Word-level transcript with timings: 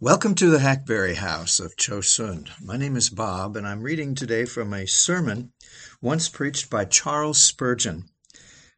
Welcome 0.00 0.36
to 0.36 0.48
the 0.48 0.60
Hackberry 0.60 1.16
House 1.16 1.58
of 1.58 1.74
Chosun. 1.74 2.48
My 2.62 2.76
name 2.76 2.94
is 2.94 3.10
Bob, 3.10 3.56
and 3.56 3.66
I'm 3.66 3.82
reading 3.82 4.14
today 4.14 4.44
from 4.44 4.72
a 4.72 4.86
sermon 4.86 5.50
once 6.00 6.28
preached 6.28 6.70
by 6.70 6.84
Charles 6.84 7.40
Spurgeon. 7.40 8.04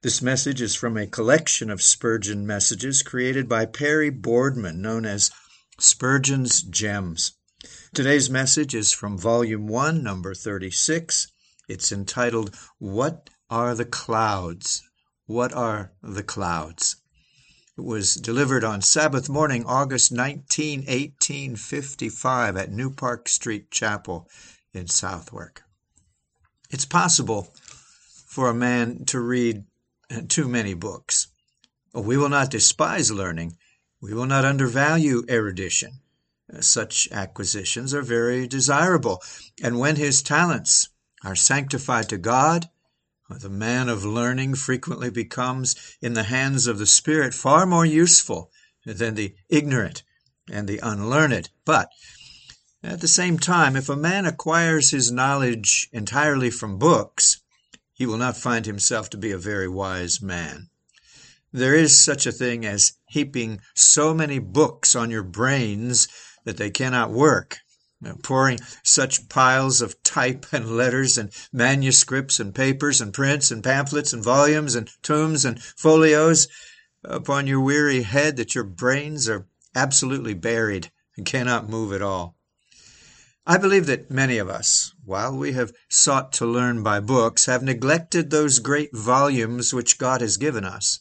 This 0.01 0.23
message 0.23 0.63
is 0.63 0.75
from 0.75 0.97
a 0.97 1.07
collection 1.07 1.69
of 1.69 1.83
Spurgeon 1.83 2.47
messages 2.47 3.03
created 3.03 3.51
by 3.51 3.67
Perry 3.67 4.09
Boardman, 4.09 4.81
known 4.81 5.05
as 5.05 5.31
Spurgeon's 5.79 6.63
Gems. 6.63 7.33
Today's 7.93 8.31
message 8.31 8.75
is 8.75 8.91
from 8.91 9.19
Volume 9.19 9.67
1, 9.67 10.03
number 10.03 10.33
36. 10.33 11.31
It's 11.69 11.93
entitled, 11.93 12.57
What 12.79 13.29
Are 13.51 13.75
the 13.75 13.85
Clouds? 13.85 14.83
What 15.27 15.53
Are 15.53 15.93
the 16.03 16.23
Clouds? 16.23 16.97
It 17.81 17.87
was 17.87 18.17
delivered 18.17 18.63
on 18.63 18.83
Sabbath 18.83 19.31
morning, 19.31 19.65
August 19.65 20.13
19, 20.13 20.81
1855, 20.81 22.55
at 22.59 22.71
New 22.71 22.91
Park 22.91 23.27
Street 23.27 23.71
Chapel 23.71 24.29
in 24.75 24.87
Southwark. 24.87 25.63
It's 26.69 26.85
possible 26.85 27.55
for 28.27 28.51
a 28.51 28.55
man 28.55 29.07
to 29.07 29.19
read 29.19 29.65
uh, 30.11 30.21
too 30.29 30.47
many 30.47 30.75
books. 30.75 31.29
We 31.95 32.19
will 32.19 32.29
not 32.29 32.51
despise 32.51 33.11
learning. 33.11 33.57
We 34.03 34.13
will 34.13 34.27
not 34.27 34.45
undervalue 34.45 35.25
erudition. 35.27 36.01
Uh, 36.55 36.61
such 36.61 37.09
acquisitions 37.11 37.95
are 37.95 38.03
very 38.03 38.47
desirable. 38.47 39.23
And 39.63 39.79
when 39.79 39.97
his 39.97 40.21
talents 40.21 40.91
are 41.25 41.35
sanctified 41.35 42.11
to 42.11 42.19
God, 42.19 42.69
the 43.39 43.49
man 43.49 43.89
of 43.89 44.05
learning 44.05 44.57
frequently 44.57 45.09
becomes, 45.09 45.77
in 46.01 46.15
the 46.15 46.25
hands 46.25 46.67
of 46.67 46.79
the 46.79 46.87
Spirit, 46.87 47.33
far 47.33 47.65
more 47.65 47.87
useful 47.87 48.51
than 48.85 49.15
the 49.15 49.35
ignorant 49.49 50.03
and 50.51 50.67
the 50.67 50.81
unlearned. 50.83 51.49
But 51.65 51.91
at 52.83 53.01
the 53.01 53.09
same 53.09 53.39
time, 53.39 53.77
if 53.77 53.89
a 53.89 53.95
man 53.95 54.27
acquires 54.27 54.91
his 54.91 55.13
knowledge 55.13 55.89
entirely 55.93 56.51
from 56.51 56.79
books, 56.79 57.41
he 57.93 58.05
will 58.05 58.17
not 58.17 58.37
find 58.37 58.67
himself 58.67 59.09
to 59.11 59.17
be 59.17 59.31
a 59.31 59.39
very 59.39 59.69
wise 59.69 60.21
man. 60.21 60.69
There 61.53 61.75
is 61.75 61.97
such 61.97 62.27
a 62.27 62.33
thing 62.33 62.65
as 62.65 62.95
heaping 63.09 63.61
so 63.75 64.13
many 64.13 64.39
books 64.39 64.97
on 64.97 65.11
your 65.11 65.23
brains 65.23 66.09
that 66.45 66.57
they 66.57 66.71
cannot 66.71 67.11
work 67.11 67.59
pouring 68.23 68.59
such 68.83 69.29
piles 69.29 69.83
of 69.83 70.03
type 70.03 70.47
and 70.53 70.77
letters 70.77 71.19
and 71.19 71.31
manuscripts 71.53 72.41
and 72.41 72.55
papers 72.55 73.01
and 73.01 73.13
prints 73.13 73.51
and 73.51 73.63
pamphlets 73.63 74.13
and 74.13 74.25
volumes 74.25 74.75
and 74.75 74.91
tomes 75.03 75.45
and 75.45 75.63
folios 75.63 76.49
upon 77.05 77.47
your 77.47 77.61
weary 77.61 78.03
head 78.03 78.37
that 78.37 78.55
your 78.55 78.65
brains 78.65 79.29
are 79.29 79.47
absolutely 79.75 80.35
buried 80.35 80.91
and 81.17 81.27
cannot 81.27 81.69
move 81.69 81.93
at 81.93 82.03
all. 82.03 82.37
I 83.47 83.57
believe 83.57 83.87
that 83.87 84.11
many 84.11 84.39
of 84.39 84.49
us, 84.49 84.95
while 85.05 85.37
we 85.37 85.53
have 85.53 85.73
sought 85.89 86.33
to 86.35 86.47
learn 86.47 86.83
by 86.83 87.01
books, 87.01 87.47
have 87.47 87.63
neglected 87.63 88.31
those 88.31 88.59
great 88.59 88.95
volumes 88.95 89.75
which 89.75 89.99
God 89.99 90.21
has 90.21 90.37
given 90.37 90.65
us. 90.65 91.01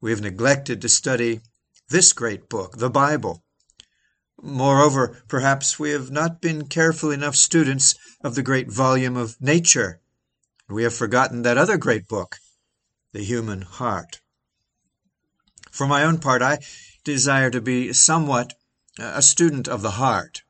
We 0.00 0.10
have 0.10 0.20
neglected 0.20 0.80
to 0.82 0.88
study 0.88 1.40
this 1.88 2.12
great 2.12 2.48
book, 2.48 2.78
the 2.78 2.90
Bible, 2.90 3.44
Moreover, 4.44 5.22
perhaps 5.28 5.78
we 5.78 5.90
have 5.90 6.10
not 6.10 6.40
been 6.40 6.66
careful 6.66 7.12
enough 7.12 7.36
students 7.36 7.94
of 8.24 8.34
the 8.34 8.42
great 8.42 8.68
volume 8.68 9.16
of 9.16 9.40
nature. 9.40 10.00
We 10.68 10.82
have 10.82 10.94
forgotten 10.94 11.42
that 11.42 11.56
other 11.56 11.76
great 11.76 12.08
book, 12.08 12.38
the 13.12 13.22
human 13.22 13.62
heart. 13.62 14.20
For 15.70 15.86
my 15.86 16.02
own 16.02 16.18
part, 16.18 16.42
I 16.42 16.58
desire 17.04 17.50
to 17.50 17.60
be 17.60 17.92
somewhat 17.92 18.54
uh, 18.98 19.12
a 19.14 19.22
student 19.22 19.68
of 19.68 19.80
the 19.80 19.92
heart. 19.92 20.42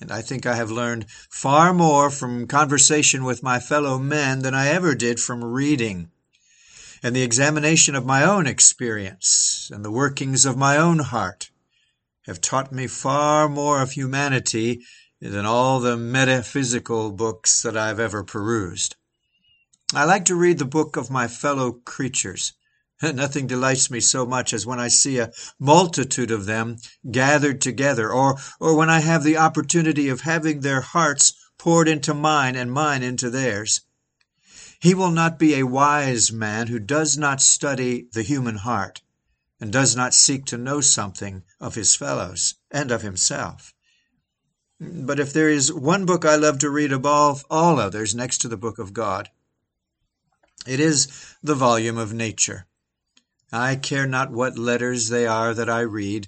And 0.00 0.10
I 0.10 0.20
think 0.20 0.44
I 0.44 0.56
have 0.56 0.72
learned 0.72 1.08
far 1.30 1.72
more 1.72 2.10
from 2.10 2.48
conversation 2.48 3.22
with 3.22 3.40
my 3.40 3.60
fellow 3.60 4.00
men 4.00 4.40
than 4.40 4.54
I 4.54 4.66
ever 4.66 4.96
did 4.96 5.20
from 5.20 5.44
reading. 5.44 6.10
And 7.04 7.14
the 7.14 7.22
examination 7.22 7.94
of 7.94 8.04
my 8.04 8.24
own 8.24 8.48
experience 8.48 9.70
and 9.72 9.84
the 9.84 9.92
workings 9.92 10.44
of 10.44 10.56
my 10.56 10.76
own 10.76 10.98
heart 10.98 11.51
have 12.26 12.40
taught 12.40 12.72
me 12.72 12.86
far 12.86 13.48
more 13.48 13.82
of 13.82 13.92
humanity 13.92 14.84
than 15.20 15.46
all 15.46 15.80
the 15.80 15.96
metaphysical 15.96 17.12
books 17.12 17.62
that 17.62 17.76
I've 17.76 18.00
ever 18.00 18.24
perused. 18.24 18.96
I 19.94 20.04
like 20.04 20.24
to 20.26 20.34
read 20.34 20.58
the 20.58 20.64
book 20.64 20.96
of 20.96 21.10
my 21.10 21.28
fellow 21.28 21.72
creatures. 21.72 22.54
Nothing 23.02 23.46
delights 23.46 23.90
me 23.90 24.00
so 24.00 24.24
much 24.24 24.52
as 24.52 24.66
when 24.66 24.80
I 24.80 24.88
see 24.88 25.18
a 25.18 25.32
multitude 25.58 26.30
of 26.30 26.46
them 26.46 26.78
gathered 27.10 27.60
together, 27.60 28.10
or, 28.10 28.38
or 28.58 28.76
when 28.76 28.88
I 28.88 29.00
have 29.00 29.22
the 29.22 29.36
opportunity 29.36 30.08
of 30.08 30.22
having 30.22 30.60
their 30.60 30.80
hearts 30.80 31.34
poured 31.58 31.88
into 31.88 32.14
mine 32.14 32.56
and 32.56 32.72
mine 32.72 33.02
into 33.02 33.30
theirs. 33.30 33.82
He 34.80 34.94
will 34.94 35.10
not 35.10 35.38
be 35.38 35.54
a 35.54 35.66
wise 35.66 36.32
man 36.32 36.66
who 36.68 36.78
does 36.78 37.16
not 37.16 37.42
study 37.42 38.08
the 38.12 38.22
human 38.22 38.56
heart 38.56 39.02
and 39.60 39.72
does 39.72 39.94
not 39.94 40.14
seek 40.14 40.46
to 40.46 40.58
know 40.58 40.80
something 40.80 41.44
of 41.62 41.76
his 41.76 41.94
fellows 41.94 42.56
and 42.70 42.90
of 42.90 43.02
himself. 43.02 43.72
But 44.80 45.20
if 45.20 45.32
there 45.32 45.48
is 45.48 45.72
one 45.72 46.04
book 46.04 46.24
I 46.24 46.34
love 46.34 46.58
to 46.58 46.70
read 46.70 46.92
above 46.92 47.46
all 47.48 47.78
others 47.78 48.16
next 48.16 48.38
to 48.38 48.48
the 48.48 48.56
book 48.56 48.80
of 48.80 48.92
God, 48.92 49.30
it 50.66 50.80
is 50.80 51.06
the 51.40 51.54
volume 51.54 51.96
of 51.96 52.12
nature. 52.12 52.66
I 53.52 53.76
care 53.76 54.08
not 54.08 54.32
what 54.32 54.58
letters 54.58 55.08
they 55.08 55.24
are 55.26 55.54
that 55.54 55.70
I 55.70 55.80
read, 55.80 56.26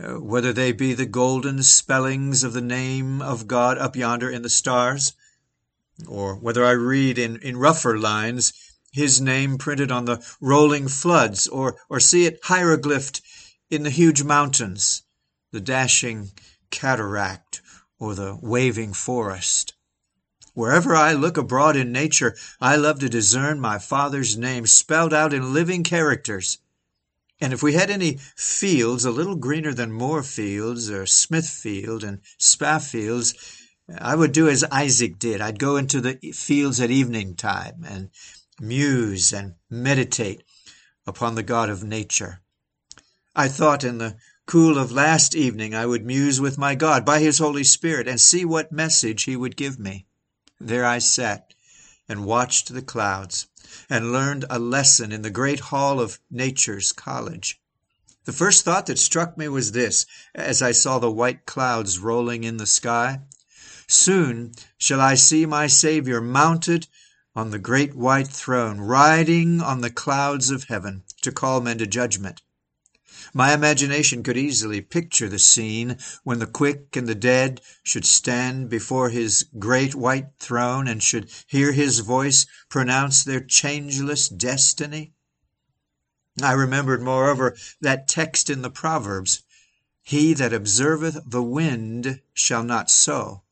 uh, 0.00 0.20
whether 0.20 0.52
they 0.52 0.70
be 0.70 0.94
the 0.94 1.06
golden 1.06 1.64
spellings 1.64 2.44
of 2.44 2.52
the 2.52 2.60
name 2.60 3.20
of 3.20 3.48
God 3.48 3.78
up 3.78 3.96
yonder 3.96 4.30
in 4.30 4.42
the 4.42 4.50
stars, 4.50 5.12
or 6.06 6.36
whether 6.36 6.64
I 6.64 6.72
read 6.72 7.18
in, 7.18 7.38
in 7.38 7.56
rougher 7.56 7.98
lines 7.98 8.52
his 8.92 9.20
name 9.20 9.58
printed 9.58 9.90
on 9.90 10.04
the 10.04 10.24
rolling 10.40 10.86
floods, 10.86 11.48
or, 11.48 11.76
or 11.88 11.98
see 11.98 12.26
it 12.26 12.38
hieroglyphed 12.44 13.20
in 13.70 13.82
the 13.82 13.90
huge 13.90 14.22
mountains, 14.22 15.02
the 15.52 15.60
dashing 15.60 16.30
cataract, 16.70 17.60
or 17.98 18.14
the 18.14 18.38
waving 18.40 18.92
forest. 18.92 19.74
Wherever 20.54 20.96
I 20.96 21.12
look 21.12 21.36
abroad 21.36 21.76
in 21.76 21.92
nature, 21.92 22.36
I 22.60 22.76
love 22.76 22.98
to 23.00 23.08
discern 23.08 23.60
my 23.60 23.78
Father's 23.78 24.36
name 24.36 24.66
spelled 24.66 25.14
out 25.14 25.32
in 25.32 25.52
living 25.52 25.84
characters. 25.84 26.58
And 27.40 27.52
if 27.52 27.62
we 27.62 27.74
had 27.74 27.90
any 27.90 28.18
fields 28.36 29.04
a 29.04 29.12
little 29.12 29.36
greener 29.36 29.72
than 29.72 29.92
Moorfields 29.92 30.90
or 30.90 31.06
Smithfield 31.06 32.02
and 32.02 32.20
Spafields, 32.38 33.34
I 33.96 34.16
would 34.16 34.32
do 34.32 34.48
as 34.48 34.64
Isaac 34.64 35.18
did. 35.18 35.40
I'd 35.40 35.58
go 35.58 35.76
into 35.76 36.00
the 36.00 36.16
fields 36.32 36.80
at 36.80 36.90
evening 36.90 37.36
time 37.36 37.84
and 37.86 38.10
muse 38.60 39.32
and 39.32 39.54
meditate 39.70 40.42
upon 41.06 41.36
the 41.36 41.44
God 41.44 41.70
of 41.70 41.84
nature. 41.84 42.40
I 43.40 43.46
thought 43.46 43.84
in 43.84 43.98
the 43.98 44.16
cool 44.46 44.78
of 44.78 44.90
last 44.90 45.36
evening 45.36 45.72
I 45.72 45.86
would 45.86 46.04
muse 46.04 46.40
with 46.40 46.58
my 46.58 46.74
God 46.74 47.04
by 47.04 47.20
His 47.20 47.38
Holy 47.38 47.62
Spirit 47.62 48.08
and 48.08 48.20
see 48.20 48.44
what 48.44 48.72
message 48.72 49.22
He 49.22 49.36
would 49.36 49.54
give 49.54 49.78
me. 49.78 50.06
There 50.58 50.84
I 50.84 50.98
sat 50.98 51.54
and 52.08 52.24
watched 52.24 52.74
the 52.74 52.82
clouds 52.82 53.46
and 53.88 54.10
learned 54.10 54.44
a 54.50 54.58
lesson 54.58 55.12
in 55.12 55.22
the 55.22 55.30
great 55.30 55.60
hall 55.60 56.00
of 56.00 56.18
nature's 56.28 56.90
college. 56.90 57.60
The 58.24 58.32
first 58.32 58.64
thought 58.64 58.86
that 58.86 58.98
struck 58.98 59.38
me 59.38 59.46
was 59.46 59.70
this 59.70 60.04
as 60.34 60.60
I 60.60 60.72
saw 60.72 60.98
the 60.98 61.08
white 61.08 61.46
clouds 61.46 62.00
rolling 62.00 62.42
in 62.42 62.56
the 62.56 62.66
sky. 62.66 63.20
Soon 63.86 64.50
shall 64.78 65.00
I 65.00 65.14
see 65.14 65.46
my 65.46 65.68
Savior 65.68 66.20
mounted 66.20 66.88
on 67.36 67.52
the 67.52 67.60
great 67.60 67.94
white 67.94 68.26
throne, 68.26 68.80
riding 68.80 69.60
on 69.60 69.80
the 69.80 69.90
clouds 69.90 70.50
of 70.50 70.64
heaven 70.64 71.04
to 71.22 71.30
call 71.30 71.60
men 71.60 71.78
to 71.78 71.86
judgment. 71.86 72.42
My 73.32 73.54
imagination 73.54 74.22
could 74.22 74.36
easily 74.36 74.82
picture 74.82 75.30
the 75.30 75.38
scene 75.38 75.96
when 76.24 76.40
the 76.40 76.46
quick 76.46 76.94
and 76.94 77.06
the 77.08 77.14
dead 77.14 77.62
should 77.82 78.04
stand 78.04 78.68
before 78.68 79.08
his 79.08 79.46
great 79.58 79.94
white 79.94 80.26
throne 80.38 80.86
and 80.86 81.02
should 81.02 81.30
hear 81.46 81.72
his 81.72 82.00
voice 82.00 82.44
pronounce 82.68 83.24
their 83.24 83.40
changeless 83.40 84.28
destiny. 84.28 85.14
I 86.42 86.52
remembered, 86.52 87.00
moreover, 87.00 87.56
that 87.80 88.08
text 88.08 88.50
in 88.50 88.60
the 88.60 88.68
Proverbs 88.68 89.42
He 90.02 90.34
that 90.34 90.52
observeth 90.52 91.16
the 91.24 91.42
wind 91.42 92.20
shall 92.34 92.62
not 92.62 92.90
sow, 92.90 93.42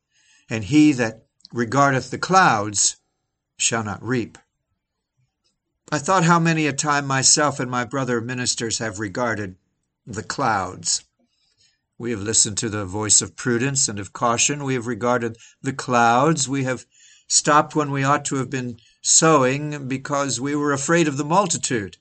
and 0.50 0.64
he 0.64 0.92
that 0.92 1.26
regardeth 1.50 2.10
the 2.10 2.18
clouds 2.18 2.96
shall 3.56 3.82
not 3.82 4.02
reap. 4.02 4.36
I 5.92 5.98
thought 5.98 6.24
how 6.24 6.40
many 6.40 6.66
a 6.66 6.72
time 6.72 7.06
myself 7.06 7.60
and 7.60 7.70
my 7.70 7.84
brother 7.84 8.20
ministers 8.20 8.78
have 8.78 8.98
regarded 8.98 9.54
the 10.04 10.24
clouds. 10.24 11.04
We 11.96 12.10
have 12.10 12.20
listened 12.20 12.58
to 12.58 12.68
the 12.68 12.84
voice 12.84 13.22
of 13.22 13.36
prudence 13.36 13.88
and 13.88 14.00
of 14.00 14.12
caution. 14.12 14.64
We 14.64 14.74
have 14.74 14.88
regarded 14.88 15.38
the 15.62 15.72
clouds. 15.72 16.48
We 16.48 16.64
have 16.64 16.86
stopped 17.28 17.76
when 17.76 17.92
we 17.92 18.02
ought 18.02 18.24
to 18.24 18.36
have 18.36 18.50
been 18.50 18.80
sowing 19.00 19.86
because 19.86 20.40
we 20.40 20.56
were 20.56 20.72
afraid 20.72 21.06
of 21.06 21.18
the 21.18 21.24
multitude, 21.24 21.98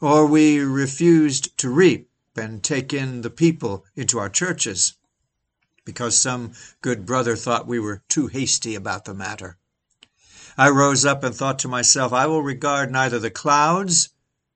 or 0.00 0.24
we 0.24 0.60
refused 0.60 1.58
to 1.58 1.68
reap 1.68 2.08
and 2.36 2.64
take 2.64 2.94
in 2.94 3.20
the 3.20 3.28
people 3.28 3.84
into 3.94 4.18
our 4.18 4.30
churches 4.30 4.94
because 5.84 6.16
some 6.16 6.52
good 6.80 7.04
brother 7.04 7.36
thought 7.36 7.66
we 7.66 7.78
were 7.78 8.02
too 8.08 8.28
hasty 8.28 8.74
about 8.74 9.04
the 9.04 9.12
matter. 9.12 9.58
I 10.56 10.68
rose 10.70 11.04
up 11.04 11.24
and 11.24 11.34
thought 11.34 11.58
to 11.60 11.68
myself, 11.68 12.12
I 12.12 12.26
will 12.26 12.42
regard 12.42 12.92
neither 12.92 13.18
the 13.18 13.30
clouds 13.30 14.10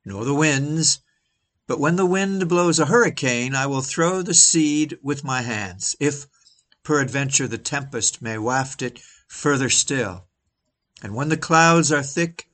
nor 0.05 0.25
the 0.25 0.35
winds, 0.35 1.01
but 1.67 1.81
when 1.81 1.97
the 1.97 2.07
wind 2.07 2.49
blows 2.49 2.79
a 2.79 2.87
hurricane, 2.87 3.55
I 3.55 3.67
will 3.67 3.83
throw 3.83 4.23
the 4.23 4.33
seed 4.33 4.99
with 5.03 5.25
my 5.25 5.43
hands, 5.43 5.97
if 5.99 6.27
peradventure 6.85 7.49
the 7.49 7.59
tempest 7.59 8.23
may 8.23 8.39
waft 8.39 8.81
it 8.81 9.01
further 9.27 9.69
still. 9.69 10.27
And 11.03 11.15
when 11.15 11.29
the 11.29 11.37
clouds 11.37 11.91
are 11.91 12.03
thick, 12.03 12.49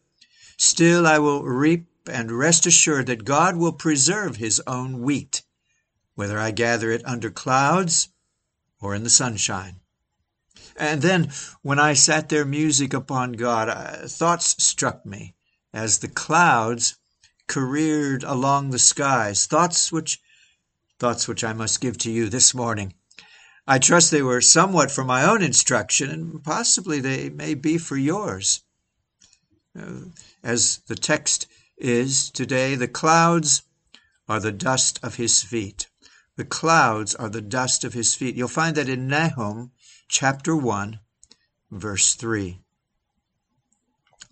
still 0.56 1.06
I 1.06 1.18
will 1.18 1.44
reap 1.44 1.86
and 2.06 2.32
rest 2.32 2.66
assured 2.66 3.06
that 3.06 3.24
God 3.24 3.56
will 3.56 3.72
preserve 3.72 4.36
his 4.36 4.60
own 4.66 5.02
wheat, 5.02 5.42
whether 6.14 6.38
I 6.38 6.50
gather 6.50 6.90
it 6.90 7.04
under 7.04 7.30
clouds 7.30 8.08
or 8.80 8.94
in 8.94 9.04
the 9.04 9.10
sunshine. 9.10 9.80
And 10.76 11.02
then, 11.02 11.30
when 11.62 11.78
I 11.78 11.92
sat 11.94 12.28
there 12.28 12.44
musing 12.44 12.94
upon 12.94 13.32
God, 13.32 14.10
thoughts 14.10 14.62
struck 14.62 15.06
me 15.06 15.34
as 15.72 15.98
the 15.98 16.08
clouds 16.08 16.96
careered 17.46 18.24
along 18.24 18.70
the 18.70 18.78
skies, 18.78 19.46
thoughts 19.46 19.92
which 19.92 20.20
thoughts 20.98 21.28
which 21.28 21.44
I 21.44 21.52
must 21.52 21.80
give 21.80 21.98
to 21.98 22.10
you 22.10 22.28
this 22.28 22.54
morning. 22.54 22.94
I 23.66 23.78
trust 23.78 24.10
they 24.10 24.22
were 24.22 24.40
somewhat 24.40 24.90
for 24.90 25.04
my 25.04 25.24
own 25.24 25.42
instruction, 25.42 26.10
and 26.10 26.44
possibly 26.44 27.00
they 27.00 27.30
may 27.30 27.54
be 27.54 27.78
for 27.78 27.96
yours. 27.96 28.62
As 30.42 30.78
the 30.86 30.94
text 30.94 31.46
is 31.76 32.30
today, 32.30 32.74
the 32.74 32.88
clouds 32.88 33.62
are 34.28 34.40
the 34.40 34.52
dust 34.52 35.00
of 35.02 35.16
his 35.16 35.42
feet. 35.42 35.88
The 36.36 36.44
clouds 36.44 37.14
are 37.14 37.28
the 37.28 37.40
dust 37.40 37.84
of 37.84 37.94
his 37.94 38.14
feet. 38.14 38.36
You'll 38.36 38.48
find 38.48 38.76
that 38.76 38.88
in 38.88 39.08
Nahum 39.08 39.72
chapter 40.08 40.56
1, 40.56 41.00
verse 41.70 42.14
3. 42.14 42.60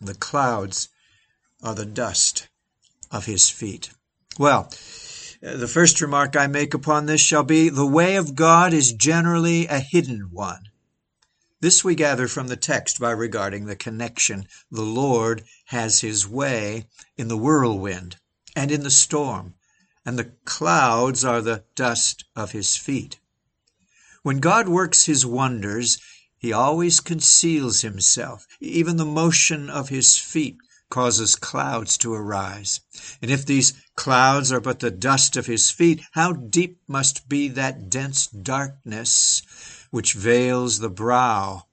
The 0.00 0.14
clouds 0.14 0.88
are 1.62 1.74
the 1.74 1.86
dust 1.86 2.48
of 3.10 3.26
his 3.26 3.48
feet. 3.48 3.90
Well, 4.38 4.72
uh, 5.44 5.56
the 5.56 5.68
first 5.68 6.00
remark 6.00 6.36
I 6.36 6.46
make 6.46 6.74
upon 6.74 7.06
this 7.06 7.20
shall 7.20 7.42
be 7.42 7.68
the 7.68 7.86
way 7.86 8.16
of 8.16 8.34
God 8.34 8.72
is 8.72 8.92
generally 8.92 9.66
a 9.66 9.80
hidden 9.80 10.30
one. 10.30 10.68
This 11.60 11.84
we 11.84 11.94
gather 11.94 12.26
from 12.26 12.48
the 12.48 12.56
text 12.56 12.98
by 12.98 13.12
regarding 13.12 13.66
the 13.66 13.76
connection. 13.76 14.48
The 14.70 14.82
Lord 14.82 15.44
has 15.66 16.00
his 16.00 16.26
way 16.26 16.86
in 17.16 17.28
the 17.28 17.36
whirlwind 17.36 18.16
and 18.56 18.72
in 18.72 18.82
the 18.82 18.90
storm, 18.90 19.54
and 20.04 20.18
the 20.18 20.32
clouds 20.44 21.24
are 21.24 21.40
the 21.40 21.64
dust 21.76 22.24
of 22.34 22.50
his 22.50 22.76
feet. 22.76 23.20
When 24.22 24.38
God 24.38 24.68
works 24.68 25.06
his 25.06 25.26
wonders, 25.26 25.98
he 26.38 26.52
always 26.52 27.00
conceals 27.00 27.80
himself. 27.80 28.46
Even 28.60 28.96
the 28.96 29.04
motion 29.04 29.68
of 29.68 29.88
his 29.88 30.16
feet 30.16 30.58
causes 30.90 31.36
clouds 31.36 31.96
to 31.98 32.12
arise. 32.12 32.80
And 33.20 33.30
if 33.30 33.46
these 33.46 33.72
clouds 33.96 34.52
are 34.52 34.60
but 34.60 34.80
the 34.80 34.90
dust 34.90 35.36
of 35.36 35.46
his 35.46 35.70
feet, 35.70 36.02
how 36.12 36.32
deep 36.32 36.80
must 36.86 37.28
be 37.28 37.48
that 37.48 37.90
dense 37.90 38.26
darkness 38.26 39.42
which 39.90 40.12
veils 40.12 40.78
the 40.78 40.90
brow 40.90 41.66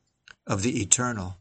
of 0.48 0.63
the 0.63 0.81
eternal. 0.81 1.38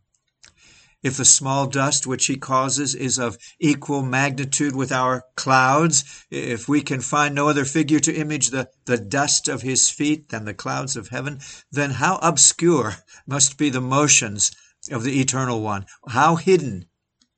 If 1.00 1.16
the 1.16 1.24
small 1.24 1.68
dust 1.68 2.08
which 2.08 2.26
he 2.26 2.36
causes 2.36 2.94
is 2.94 3.18
of 3.18 3.38
equal 3.60 4.02
magnitude 4.02 4.74
with 4.74 4.90
our 4.90 5.24
clouds, 5.36 6.04
if 6.28 6.68
we 6.68 6.82
can 6.82 7.00
find 7.00 7.34
no 7.34 7.48
other 7.48 7.64
figure 7.64 8.00
to 8.00 8.14
image 8.14 8.50
the, 8.50 8.68
the 8.84 8.98
dust 8.98 9.46
of 9.46 9.62
his 9.62 9.90
feet 9.90 10.30
than 10.30 10.44
the 10.44 10.54
clouds 10.54 10.96
of 10.96 11.08
heaven, 11.08 11.40
then 11.70 11.90
how 11.90 12.18
obscure 12.20 12.96
must 13.28 13.56
be 13.58 13.70
the 13.70 13.80
motions 13.80 14.50
of 14.90 15.04
the 15.04 15.20
Eternal 15.20 15.60
One, 15.60 15.86
how 16.08 16.34
hidden 16.34 16.86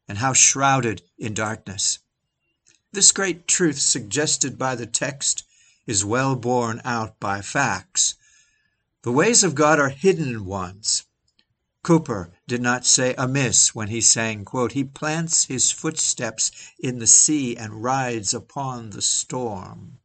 and 0.08 0.18
how 0.18 0.32
shrouded 0.32 1.02
in 1.18 1.34
darkness. 1.34 1.98
This 2.92 3.12
great 3.12 3.46
truth 3.46 3.78
suggested 3.78 4.56
by 4.56 4.74
the 4.74 4.86
text 4.86 5.44
is 5.86 6.04
well 6.04 6.34
borne 6.34 6.80
out 6.84 7.20
by 7.20 7.42
facts. 7.42 8.14
The 9.02 9.12
ways 9.12 9.44
of 9.44 9.54
God 9.54 9.78
are 9.78 9.90
hidden 9.90 10.46
ones. 10.46 11.04
Cowper 11.82 12.30
did 12.46 12.60
not 12.60 12.84
say 12.84 13.14
amiss 13.16 13.74
when 13.74 13.88
he 13.88 14.02
sang, 14.02 14.46
He 14.70 14.84
plants 14.84 15.44
his 15.44 15.70
footsteps 15.70 16.50
in 16.78 16.98
the 16.98 17.06
sea 17.06 17.56
and 17.56 17.82
rides 17.82 18.34
upon 18.34 18.90
the 18.90 19.00
storm. 19.00 19.98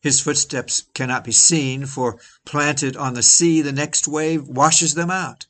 His 0.00 0.20
footsteps 0.20 0.84
cannot 0.94 1.24
be 1.24 1.32
seen, 1.32 1.84
for 1.84 2.18
planted 2.46 2.96
on 2.96 3.12
the 3.12 3.22
sea, 3.22 3.60
the 3.60 3.72
next 3.72 4.08
wave 4.08 4.48
washes 4.48 4.94
them 4.94 5.10
out. 5.10 5.44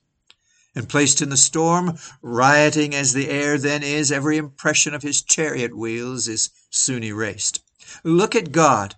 And 0.74 0.88
placed 0.88 1.22
in 1.22 1.28
the 1.28 1.36
storm, 1.36 1.98
rioting 2.20 2.92
as 2.92 3.12
the 3.12 3.28
air 3.28 3.56
then 3.56 3.84
is, 3.84 4.10
every 4.10 4.36
impression 4.36 4.94
of 4.94 5.02
his 5.02 5.22
chariot 5.22 5.76
wheels 5.76 6.26
is 6.26 6.50
soon 6.70 7.04
erased. 7.04 7.62
Look 8.02 8.34
at 8.34 8.50
God 8.50 8.96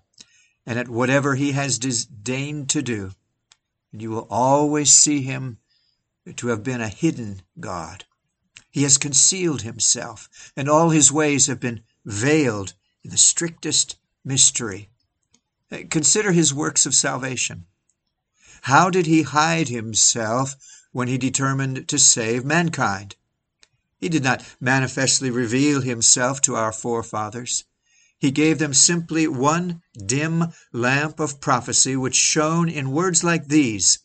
and 0.64 0.78
at 0.78 0.88
whatever 0.88 1.34
he 1.34 1.52
has 1.52 1.78
deigned 1.78 2.70
to 2.70 2.80
do, 2.80 3.12
and 3.92 4.00
you 4.00 4.10
will 4.10 4.26
always 4.30 4.90
see 4.90 5.22
him 5.22 5.58
to 6.36 6.48
have 6.48 6.62
been 6.62 6.80
a 6.80 6.88
hidden 6.88 7.42
God. 7.60 8.04
He 8.70 8.84
has 8.84 8.96
concealed 8.96 9.62
himself, 9.62 10.52
and 10.56 10.68
all 10.68 10.90
his 10.90 11.12
ways 11.12 11.46
have 11.46 11.60
been 11.60 11.82
veiled 12.04 12.74
in 13.04 13.10
the 13.10 13.18
strictest 13.18 13.96
mystery. 14.24 14.88
Uh, 15.70 15.78
consider 15.90 16.32
his 16.32 16.54
works 16.54 16.86
of 16.86 16.94
salvation. 16.94 17.66
How 18.62 18.88
did 18.90 19.06
he 19.06 19.22
hide 19.22 19.68
himself 19.68 20.56
when 20.92 21.08
he 21.08 21.18
determined 21.18 21.88
to 21.88 21.98
save 21.98 22.44
mankind? 22.44 23.16
He 23.98 24.08
did 24.08 24.22
not 24.22 24.44
manifestly 24.60 25.30
reveal 25.30 25.80
himself 25.80 26.40
to 26.42 26.56
our 26.56 26.72
forefathers. 26.72 27.64
He 28.22 28.30
gave 28.30 28.60
them 28.60 28.72
simply 28.72 29.26
one 29.26 29.82
dim 29.98 30.52
lamp 30.72 31.18
of 31.18 31.40
prophecy 31.40 31.96
which 31.96 32.14
shone 32.14 32.68
in 32.68 32.92
words 32.92 33.24
like 33.24 33.48
these 33.48 33.98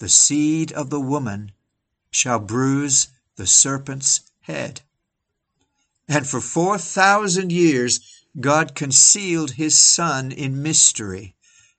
The 0.00 0.08
seed 0.08 0.72
of 0.72 0.90
the 0.90 0.98
woman 0.98 1.52
shall 2.10 2.40
bruise 2.40 3.06
the 3.36 3.46
serpent's 3.46 4.22
head. 4.40 4.80
And 6.08 6.26
for 6.26 6.40
4,000 6.40 7.52
years, 7.52 8.00
God 8.40 8.74
concealed 8.74 9.52
his 9.52 9.78
Son 9.78 10.32
in 10.32 10.60
mystery, 10.60 11.36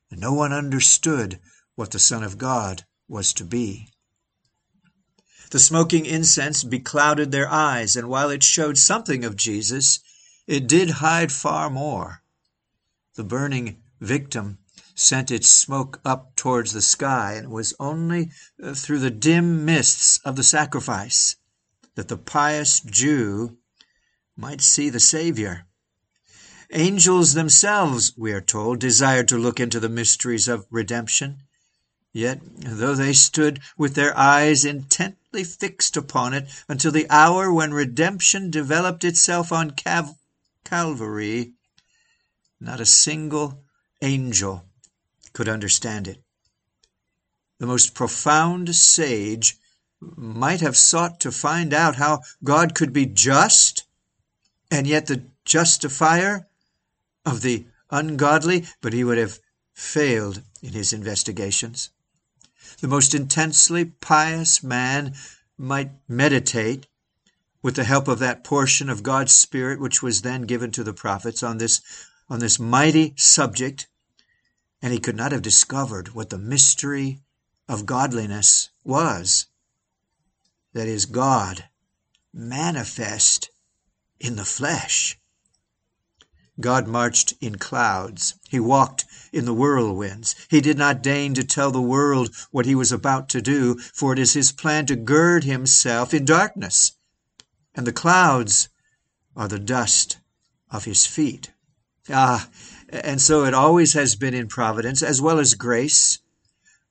and 0.10 0.22
no 0.22 0.31
one 0.31 0.54
understood 0.54 1.38
what 1.76 1.92
the 1.92 2.00
Son 2.00 2.24
of 2.24 2.38
God 2.38 2.86
was 3.09 3.33
to 3.33 3.44
be. 3.44 3.90
The 5.52 5.59
smoking 5.59 6.06
incense 6.06 6.64
beclouded 6.64 7.31
their 7.31 7.50
eyes, 7.50 7.97
and 7.97 8.07
while 8.07 8.30
it 8.30 8.42
showed 8.42 8.78
something 8.78 9.26
of 9.26 9.36
Jesus, 9.36 10.00
it 10.47 10.68
did 10.68 10.89
hide 10.89 11.31
far 11.31 11.69
more. 11.69 12.23
The 13.16 13.23
burning 13.23 13.83
victim 13.99 14.59
sent 14.95 15.30
its 15.30 15.47
smoke 15.47 15.99
up 16.06 16.35
towards 16.35 16.71
the 16.71 16.81
sky, 16.81 17.33
and 17.33 17.45
it 17.45 17.51
was 17.51 17.75
only 17.80 18.31
uh, 18.63 18.73
through 18.73 18.99
the 18.99 19.11
dim 19.11 19.66
mists 19.66 20.19
of 20.25 20.35
the 20.35 20.44
sacrifice 20.44 21.35
that 21.95 22.07
the 22.07 22.18
pious 22.18 22.80
Jew 22.80 23.57
might 24.35 24.61
see 24.61 24.89
the 24.89 24.99
Savior. 24.99 25.66
Angels 26.71 27.33
themselves, 27.33 28.13
we 28.18 28.31
are 28.31 28.42
told, 28.42 28.80
desired 28.80 29.27
to 29.30 29.37
look 29.37 29.59
into 29.59 29.80
the 29.80 29.89
mysteries 29.89 30.47
of 30.47 30.66
redemption. 30.69 31.44
Yet, 32.13 32.39
though 32.44 32.95
they 32.95 33.13
stood 33.13 33.61
with 33.77 33.95
their 33.95 34.18
eyes 34.18 34.66
intently 34.66 35.44
fixed 35.44 35.97
upon 35.97 36.33
it 36.33 36.49
until 36.68 36.92
the 36.92 37.09
hour 37.09 37.54
when 37.54 37.73
redemption 37.73 38.49
developed 38.49 39.04
itself 39.04 39.51
on 39.51 39.71
Cav- 39.71 40.16
Calvary, 40.69 41.54
not 42.59 42.81
a 42.81 42.86
single 42.86 43.64
angel 44.02 44.66
could 45.31 45.47
understand 45.47 46.09
it. 46.09 46.21
The 47.59 47.68
most 47.68 47.94
profound 47.94 48.76
sage 48.76 49.57
might 50.02 50.59
have 50.59 50.76
sought 50.76 51.21
to 51.21 51.31
find 51.31 51.74
out 51.74 51.95
how 51.95 52.19
God 52.44 52.76
could 52.76 52.92
be 52.92 53.06
just 53.06 53.86
and 54.69 54.86
yet 54.86 55.06
the 55.06 55.24
justifier 55.45 56.50
of 57.26 57.42
the 57.42 57.68
ungodly, 57.90 58.66
but 58.81 58.92
he 58.92 59.06
would 59.06 59.18
have 59.18 59.40
failed 59.74 60.42
in 60.62 60.74
his 60.74 60.92
investigations. 60.92 61.92
The 62.81 62.90
most 62.90 63.16
intensely 63.16 63.86
pious 63.86 64.62
man 64.62 65.16
might 65.57 65.92
meditate 66.09 66.88
with 67.68 67.76
the 67.76 67.83
help 67.83 68.07
of 68.07 68.19
that 68.19 68.45
portion 68.45 68.90
of 68.90 69.04
God's 69.04 69.33
Spirit 69.33 69.81
which 69.81 70.02
was 70.02 70.21
then 70.21 70.44
given 70.44 70.71
to 70.71 70.86
the 70.86 70.94
prophets 70.94 71.44
on 71.44 71.57
this, 71.57 71.81
on 72.30 72.40
this 72.40 72.57
mighty 72.57 73.14
subject, 73.18 73.90
and 74.81 74.94
he 74.94 75.00
could 75.00 75.18
not 75.18 75.33
have 75.33 75.42
discovered 75.42 76.16
what 76.16 76.30
the 76.30 76.38
mystery 76.38 77.19
of 77.68 77.86
godliness 77.86 78.69
was. 78.86 79.47
That 80.71 80.88
is, 80.88 81.06
God 81.06 81.66
manifest 82.33 83.50
in 84.18 84.38
the 84.38 84.45
flesh. 84.45 85.19
God 86.62 86.88
marched 86.88 87.33
in 87.42 87.57
clouds. 87.57 88.36
He 88.47 88.62
walked 88.62 89.04
in 89.33 89.44
the 89.44 89.54
whirlwinds. 89.54 90.36
He 90.50 90.62
did 90.62 90.78
not 90.78 91.04
deign 91.04 91.33
to 91.33 91.44
tell 91.44 91.71
the 91.71 91.81
world 91.81 92.33
what 92.50 92.66
he 92.66 92.76
was 92.76 92.94
about 92.94 93.28
to 93.28 93.42
do, 93.42 93.78
for 93.94 94.14
it 94.14 94.19
is 94.19 94.36
his 94.36 94.54
plan 94.54 94.86
to 94.86 94.95
gird 94.95 95.44
himself 95.44 96.14
in 96.14 96.24
darkness. 96.24 96.94
And 97.78 97.88
the 97.88 97.94
clouds 97.94 98.69
are 99.36 99.48
the 99.48 99.60
dust 99.60 100.18
of 100.72 100.86
his 100.86 101.06
feet. 101.06 101.52
Ah, 102.10 102.50
and 102.90 103.22
so 103.22 103.46
it 103.46 103.54
always 103.54 103.94
has 103.94 104.16
been 104.16 104.34
in 104.34 104.48
providence 104.48 105.04
as 105.04 105.22
well 105.22 105.40
as 105.40 105.54
grace. 105.54 106.19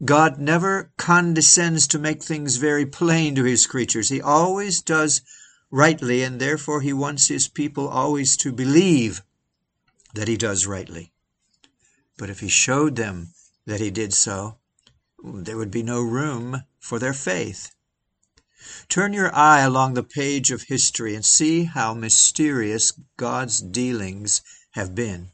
God 0.05 0.39
never 0.39 0.93
condescends 0.97 1.89
to 1.89 1.99
make 1.99 2.23
things 2.23 2.57
very 2.57 2.87
plain 2.87 3.35
to 3.35 3.45
his 3.45 3.67
creatures. 3.67 4.11
He 4.11 4.21
always 4.21 4.81
does 4.81 5.23
rightly, 5.71 6.23
and 6.23 6.41
therefore 6.41 6.83
he 6.83 6.93
wants 6.93 7.29
his 7.29 7.49
people 7.49 7.89
always 7.89 8.37
to 8.39 8.53
believe 8.53 9.23
that 10.15 10.29
he 10.29 10.37
does 10.37 10.67
rightly. 10.67 11.13
But 12.17 12.31
if 12.31 12.41
he 12.41 12.49
showed 12.49 12.97
them 12.97 13.35
that 13.67 13.81
he 13.81 13.91
did 13.91 14.15
so, 14.15 14.59
there 15.25 15.57
would 15.57 15.71
be 15.71 15.83
no 15.83 16.01
room 16.01 16.63
for 16.79 16.99
their 16.99 17.13
faith. 17.13 17.76
Turn 18.89 19.13
your 19.13 19.35
eye 19.35 19.61
along 19.61 19.95
the 19.95 20.03
page 20.03 20.51
of 20.51 20.63
history 20.63 21.15
and 21.15 21.25
see 21.25 21.65
how 21.65 21.95
mysterious 21.95 22.93
God's 23.17 23.61
dealings 23.61 24.43
have 24.73 24.95
been. 24.95 25.31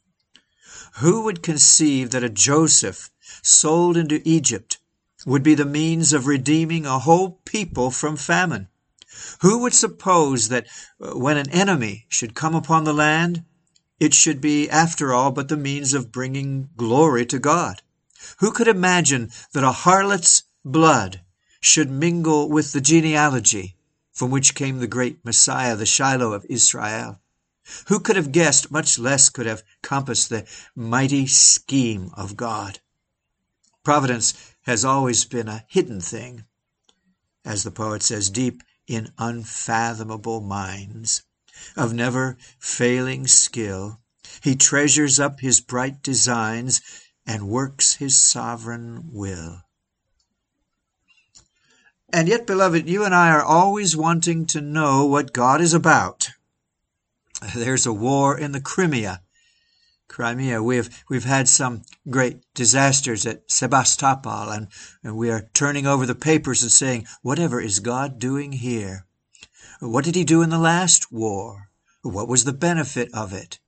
Who 0.96 1.22
would 1.22 1.42
conceive 1.42 2.10
that 2.10 2.24
a 2.24 2.28
Joseph 2.28 3.10
sold 3.42 3.96
into 3.96 4.20
Egypt 4.24 4.78
would 5.24 5.42
be 5.42 5.54
the 5.54 5.64
means 5.64 6.12
of 6.12 6.26
redeeming 6.26 6.84
a 6.84 6.98
whole 6.98 7.40
people 7.44 7.90
from 7.90 8.16
famine? 8.16 8.68
Who 9.40 9.58
would 9.58 9.74
suppose 9.74 10.48
that 10.48 10.66
uh, 11.00 11.16
when 11.16 11.36
an 11.36 11.50
enemy 11.50 12.06
should 12.08 12.34
come 12.34 12.54
upon 12.54 12.84
the 12.84 12.92
land, 12.92 13.44
it 14.00 14.14
should 14.14 14.40
be, 14.40 14.68
after 14.68 15.12
all, 15.12 15.30
but 15.30 15.48
the 15.48 15.56
means 15.56 15.94
of 15.94 16.12
bringing 16.12 16.70
glory 16.76 17.24
to 17.26 17.38
God? 17.38 17.82
Who 18.38 18.52
could 18.52 18.68
imagine 18.68 19.30
that 19.52 19.64
a 19.64 19.72
harlot's 19.72 20.44
blood 20.64 21.20
should 21.62 21.88
mingle 21.88 22.48
with 22.48 22.72
the 22.72 22.80
genealogy 22.80 23.76
from 24.12 24.30
which 24.30 24.56
came 24.56 24.78
the 24.78 24.86
great 24.88 25.24
Messiah, 25.24 25.76
the 25.76 25.86
Shiloh 25.86 26.32
of 26.32 26.44
Israel? 26.50 27.20
Who 27.86 28.00
could 28.00 28.16
have 28.16 28.32
guessed, 28.32 28.72
much 28.72 28.98
less 28.98 29.28
could 29.28 29.46
have 29.46 29.62
compassed 29.80 30.28
the 30.28 30.44
mighty 30.74 31.28
scheme 31.28 32.10
of 32.14 32.36
God? 32.36 32.80
Providence 33.84 34.34
has 34.62 34.84
always 34.84 35.24
been 35.24 35.46
a 35.46 35.64
hidden 35.68 36.00
thing, 36.00 36.44
as 37.44 37.62
the 37.62 37.70
poet 37.70 38.02
says, 38.02 38.28
deep 38.28 38.64
in 38.88 39.12
unfathomable 39.16 40.40
minds, 40.40 41.22
of 41.76 41.94
never 41.94 42.36
failing 42.58 43.28
skill. 43.28 44.00
He 44.42 44.56
treasures 44.56 45.20
up 45.20 45.38
his 45.38 45.60
bright 45.60 46.02
designs 46.02 46.80
and 47.24 47.48
works 47.48 47.94
his 47.94 48.16
sovereign 48.16 49.12
will. 49.12 49.62
And 52.12 52.28
yet, 52.28 52.46
beloved, 52.46 52.88
you 52.88 53.04
and 53.04 53.14
I 53.14 53.30
are 53.30 53.42
always 53.42 53.96
wanting 53.96 54.44
to 54.46 54.60
know 54.60 55.06
what 55.06 55.32
God 55.32 55.62
is 55.62 55.72
about. 55.72 56.28
There's 57.56 57.86
a 57.86 57.92
war 57.92 58.38
in 58.38 58.52
the 58.52 58.60
Crimea. 58.60 59.22
Crimea. 60.08 60.62
We've 60.62 60.90
we've 61.08 61.24
had 61.24 61.48
some 61.48 61.82
great 62.10 62.42
disasters 62.54 63.24
at 63.24 63.50
Sebastopol, 63.50 64.50
and, 64.50 64.68
and 65.02 65.16
we 65.16 65.30
are 65.30 65.48
turning 65.54 65.86
over 65.86 66.04
the 66.04 66.14
papers 66.14 66.62
and 66.62 66.70
saying, 66.70 67.06
whatever 67.22 67.62
is 67.62 67.80
God 67.80 68.18
doing 68.18 68.52
here? 68.52 69.06
What 69.80 70.04
did 70.04 70.14
he 70.14 70.24
do 70.24 70.42
in 70.42 70.50
the 70.50 70.58
last 70.58 71.10
war? 71.10 71.70
What 72.02 72.28
was 72.28 72.44
the 72.44 72.52
benefit 72.52 73.08
of 73.14 73.32
it? 73.32 73.58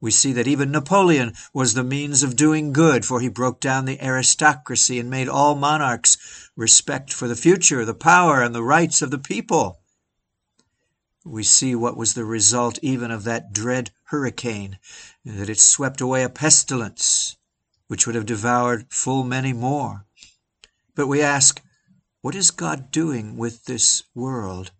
We 0.00 0.10
see 0.10 0.32
that 0.34 0.46
even 0.46 0.70
Napoleon 0.70 1.34
was 1.54 1.74
the 1.74 1.84
means 1.84 2.22
of 2.22 2.36
doing 2.36 2.72
good, 2.72 3.04
for 3.04 3.20
he 3.20 3.28
broke 3.28 3.60
down 3.60 3.84
the 3.84 4.02
aristocracy 4.04 4.98
and 4.98 5.08
made 5.08 5.28
all 5.28 5.54
monarchs 5.54 6.50
respect 6.56 7.12
for 7.12 7.28
the 7.28 7.36
future, 7.36 7.84
the 7.84 7.94
power, 7.94 8.42
and 8.42 8.54
the 8.54 8.62
rights 8.62 9.02
of 9.02 9.10
the 9.10 9.18
people 9.18 9.80
we 11.26 11.42
see 11.42 11.74
what 11.74 11.96
was 11.96 12.14
the 12.14 12.24
result 12.24 12.78
even 12.82 13.10
of 13.10 13.24
that 13.24 13.52
dread 13.52 13.90
hurricane, 14.04 14.78
that 15.24 15.48
it 15.48 15.58
swept 15.58 16.00
away 16.00 16.22
a 16.22 16.28
pestilence 16.28 17.36
which 17.88 18.06
would 18.06 18.14
have 18.14 18.26
devoured 18.26 18.86
full 18.90 19.24
many 19.24 19.52
more. 19.52 20.06
But 20.94 21.08
we 21.08 21.20
ask, 21.20 21.60
what 22.20 22.36
is 22.36 22.50
God 22.50 22.90
doing 22.92 23.36
with 23.36 23.64
this 23.64 24.04
world? 24.14 24.70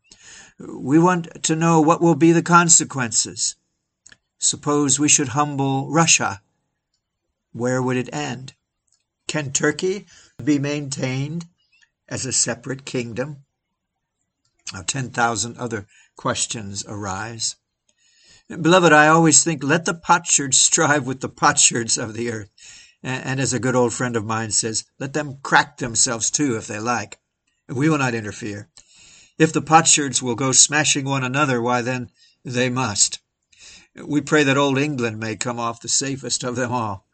We 0.59 0.99
want 0.99 1.43
to 1.45 1.57
know 1.57 1.81
what 1.81 2.01
will 2.01 2.15
be 2.15 2.33
the 2.33 2.43
consequences. 2.43 3.57
Suppose 4.47 5.01
we 5.01 5.09
should 5.09 5.31
humble 5.31 5.91
Russia. 5.91 6.41
Where 7.53 7.83
would 7.83 7.97
it 7.97 8.15
end? 8.15 8.55
Can 9.27 9.51
Turkey 9.51 10.07
be 10.43 10.61
maintained 10.61 11.47
as 12.09 12.25
a 12.25 12.33
separate 12.33 12.85
kingdom? 12.85 13.39
Now, 14.73 14.83
10,000 14.83 15.59
other 15.59 15.89
questions 16.17 16.85
arise. 16.87 17.57
Beloved, 18.49 18.93
I 18.93 19.09
always 19.09 19.43
think, 19.43 19.65
let 19.65 19.85
the 19.85 19.95
potsherds 19.95 20.57
strive 20.57 21.09
with 21.09 21.23
the 21.23 21.29
potsherds 21.29 21.99
of 21.99 22.15
the 22.15 22.31
earth. 22.31 22.51
And 23.03 23.41
as 23.41 23.53
a 23.53 23.59
good 23.59 23.75
old 23.75 23.95
friend 23.95 24.15
of 24.15 24.25
mine 24.25 24.53
says, 24.53 24.85
let 25.01 25.13
them 25.13 25.39
crack 25.43 25.79
themselves 25.79 26.31
too 26.31 26.57
if 26.57 26.69
they 26.69 26.79
like. 26.79 27.19
We 27.69 27.89
will 27.89 27.99
not 27.99 28.15
interfere. 28.15 28.69
If 29.39 29.53
the 29.53 29.61
potsherds 29.61 30.23
will 30.23 30.37
go 30.37 30.53
smashing 30.53 31.05
one 31.05 31.25
another, 31.25 31.61
why 31.61 31.83
then 31.83 32.11
they 32.45 32.71
must. 32.71 33.16
We 34.05 34.21
pray 34.21 34.45
that 34.45 34.59
old 34.59 34.79
England 34.79 35.19
may 35.19 35.37
come 35.37 35.59
off 35.59 35.81
the 35.81 35.89
safest 35.89 36.45
of 36.45 36.57
them 36.57 36.73
all. 36.73 37.07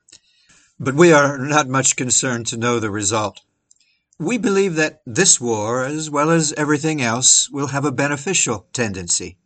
But 0.80 0.94
we 0.94 1.12
are 1.12 1.38
not 1.38 1.68
much 1.68 1.96
concerned 1.96 2.46
to 2.48 2.56
know 2.56 2.80
the 2.80 2.90
result. 2.90 3.40
We 4.18 4.36
believe 4.38 4.74
that 4.76 5.02
this 5.06 5.40
war, 5.40 5.84
as 5.84 6.10
well 6.10 6.30
as 6.30 6.52
everything 6.54 7.00
else, 7.00 7.48
will 7.50 7.68
have 7.68 7.84
a 7.84 7.92
beneficial 7.92 8.66
tendency. 8.72 9.38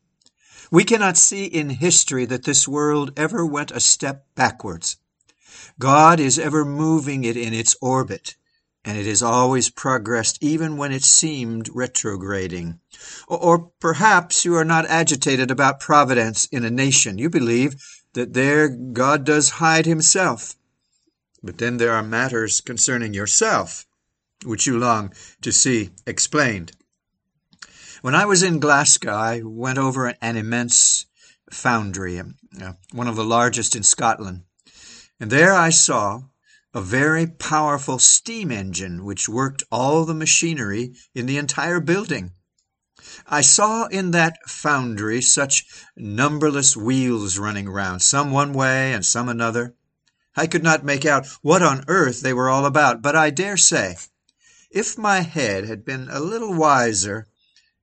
We 0.70 0.84
cannot 0.84 1.16
see 1.16 1.44
in 1.46 1.70
history 1.70 2.24
that 2.26 2.44
this 2.44 2.66
world 2.66 3.12
ever 3.16 3.44
went 3.46 3.70
a 3.70 3.80
step 3.80 4.26
backwards. 4.34 4.96
God 5.78 6.20
is 6.20 6.38
ever 6.38 6.64
moving 6.64 7.24
it 7.24 7.36
in 7.36 7.54
its 7.54 7.76
orbit, 7.80 8.36
and 8.86 8.96
it 8.96 9.04
has 9.04 9.22
always 9.22 9.68
progressed 9.68 10.38
even 10.40 10.76
when 10.76 10.92
it 10.92 11.02
seemed 11.02 11.68
retrograding. 11.74 12.78
Or 13.26 13.72
perhaps 13.80 14.44
you 14.44 14.54
are 14.54 14.64
not 14.64 14.86
agitated 14.86 15.50
about 15.50 15.80
providence 15.80 16.46
in 16.46 16.64
a 16.64 16.70
nation. 16.70 17.18
You 17.18 17.28
believe 17.28 17.74
that 18.12 18.32
there 18.32 18.68
God 18.68 19.24
does 19.24 19.50
hide 19.50 19.86
himself. 19.86 20.54
But 21.42 21.58
then 21.58 21.78
there 21.78 21.92
are 21.92 22.02
matters 22.02 22.60
concerning 22.60 23.12
yourself 23.12 23.86
which 24.44 24.66
you 24.66 24.78
long 24.78 25.12
to 25.40 25.52
see 25.52 25.90
explained. 26.06 26.72
When 28.02 28.14
I 28.14 28.24
was 28.24 28.42
in 28.42 28.60
Glasgow, 28.60 29.12
I 29.12 29.42
went 29.42 29.78
over 29.78 30.14
an 30.20 30.36
immense 30.36 31.06
foundry, 31.50 32.20
uh, 32.20 32.72
one 32.92 33.08
of 33.08 33.16
the 33.16 33.24
largest 33.24 33.74
in 33.74 33.82
Scotland. 33.82 34.42
And 35.18 35.30
there 35.30 35.54
I 35.54 35.70
saw 35.70 36.22
a 36.76 36.80
very 36.82 37.26
powerful 37.26 37.98
steam 37.98 38.52
engine 38.52 39.02
which 39.02 39.30
worked 39.30 39.62
all 39.72 40.04
the 40.04 40.12
machinery 40.12 40.92
in 41.14 41.24
the 41.24 41.38
entire 41.38 41.80
building. 41.80 42.30
I 43.26 43.40
saw 43.40 43.86
in 43.86 44.10
that 44.10 44.36
foundry 44.46 45.22
such 45.22 45.64
numberless 45.96 46.76
wheels 46.76 47.38
running 47.38 47.66
round, 47.66 48.02
some 48.02 48.30
one 48.30 48.52
way 48.52 48.92
and 48.92 49.06
some 49.06 49.30
another. 49.30 49.74
I 50.36 50.46
could 50.46 50.62
not 50.62 50.84
make 50.84 51.06
out 51.06 51.26
what 51.40 51.62
on 51.62 51.82
earth 51.88 52.20
they 52.20 52.34
were 52.34 52.50
all 52.50 52.66
about, 52.66 53.00
but 53.00 53.16
I 53.16 53.30
dare 53.30 53.56
say 53.56 53.96
if 54.70 54.98
my 54.98 55.20
head 55.20 55.64
had 55.64 55.82
been 55.82 56.08
a 56.10 56.20
little 56.20 56.52
wiser, 56.52 57.26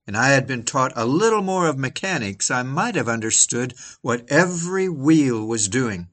and 0.06 0.16
I 0.16 0.28
had 0.28 0.46
been 0.46 0.66
taught 0.66 0.94
a 0.96 1.08
little 1.08 1.42
more 1.42 1.68
of 1.68 1.80
mechanics, 1.80 2.52
I 2.52 2.62
might 2.62 2.94
have 2.94 3.10
understood 3.10 3.74
what 4.04 4.30
every 4.30 4.88
wheel 4.88 5.48
was 5.48 5.68
doing, 5.68 6.10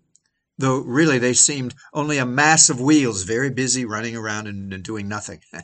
though 0.60 0.78
really 0.78 1.18
they 1.18 1.32
seemed 1.32 1.74
only 1.92 2.18
a 2.18 2.26
mass 2.26 2.70
of 2.70 2.80
wheels 2.80 3.24
very 3.24 3.50
busy 3.50 3.84
running 3.84 4.16
around 4.16 4.46
and, 4.46 4.72
and 4.72 4.84
doing 4.84 5.08
nothing. 5.08 5.40
uh, 5.52 5.62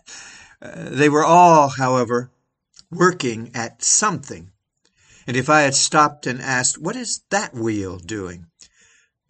they 0.61 1.09
were 1.09 1.25
all, 1.25 1.69
however, 1.69 2.31
working 2.91 3.51
at 3.55 3.83
something. 3.83 4.51
And 5.27 5.37
if 5.37 5.49
I 5.49 5.63
had 5.63 5.75
stopped 5.75 6.27
and 6.27 6.41
asked, 6.41 6.79
What 6.79 6.97
is 6.97 7.23
that 7.31 7.55
wheel 7.55 7.99
doing? 7.99 8.47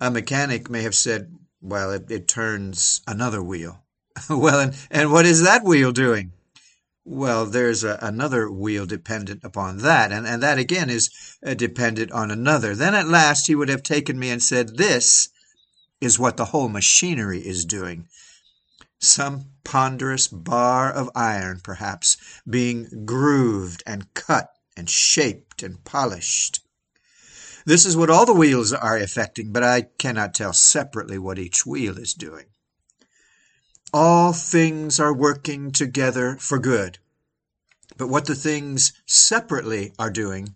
a 0.00 0.11
mechanic 0.11 0.68
may 0.68 0.82
have 0.82 0.94
said, 0.94 1.35
Well, 1.61 1.90
it, 1.90 2.11
it 2.11 2.28
turns 2.28 3.00
another 3.06 3.42
wheel. 3.42 3.82
well, 4.30 4.61
and, 4.61 4.75
and 4.90 5.12
what 5.12 5.26
is 5.26 5.42
that 5.42 5.64
wheel 5.64 5.92
doing? 5.92 6.32
Well, 7.04 7.46
there's 7.46 7.85
a, 7.85 7.99
another 8.02 8.50
wheel 8.50 8.85
dependent 8.85 9.44
upon 9.44 9.78
that, 9.78 10.12
and, 10.12 10.26
and 10.26 10.42
that 10.42 10.58
again 10.58 10.90
is 10.90 11.11
uh, 11.44 11.54
dependent 11.54 12.11
on 12.12 12.30
another. 12.30 12.75
Then 12.75 12.94
at 12.94 13.08
last 13.08 13.46
he 13.46 13.54
would 13.54 13.68
have 13.68 13.82
taken 13.82 14.18
me 14.18 14.30
and 14.30 14.42
said, 14.42 14.76
This 14.76 15.28
is 16.00 16.18
what 16.18 16.36
the 16.36 16.46
whole 16.46 16.68
machinery 16.68 17.40
is 17.40 17.64
doing. 17.64 18.08
Some 18.98 19.50
ponderous 19.64 20.28
bar 20.28 20.92
of 20.92 21.10
iron, 21.14 21.60
perhaps, 21.62 22.16
being 22.48 23.04
grooved 23.04 23.82
and 23.86 24.12
cut 24.14 24.50
and 24.76 24.88
shaped 24.88 25.62
and 25.62 25.82
polished. 25.84 26.60
This 27.64 27.84
is 27.84 27.96
what 27.96 28.10
all 28.10 28.26
the 28.26 28.32
wheels 28.32 28.72
are 28.72 28.96
effecting, 28.96 29.52
but 29.52 29.62
I 29.62 29.82
cannot 29.98 30.34
tell 30.34 30.52
separately 30.52 31.18
what 31.18 31.38
each 31.38 31.66
wheel 31.66 31.98
is 31.98 32.14
doing. 32.14 32.46
All 33.92 34.32
things 34.32 35.00
are 35.00 35.12
working 35.12 35.72
together 35.72 36.36
for 36.38 36.58
good. 36.58 36.98
But 37.96 38.08
what 38.08 38.26
the 38.26 38.34
things 38.34 38.92
separately 39.06 39.92
are 39.98 40.10
doing, 40.10 40.54